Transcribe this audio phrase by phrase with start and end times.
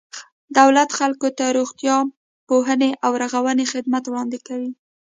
[0.59, 1.97] دولت خلکو ته د روغتیا،
[2.49, 4.71] پوهنې او رغونې خدمات وړاندې کوي.